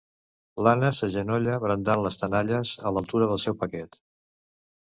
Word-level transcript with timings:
L'Anna 0.67 0.89
s'agenolla 0.99 1.59
brandant 1.67 2.07
les 2.07 2.19
tenalles 2.23 2.73
a 2.91 2.95
l'altura 2.97 3.31
del 3.35 3.45
seu 3.47 3.61
paquet. 3.63 4.03